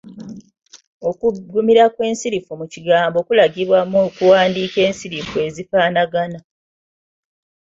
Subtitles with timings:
[1.09, 6.39] Okuggumira kw’ensirifu mu kigambo kulagibwa na kuwandiika nsirifu ezifaanagana.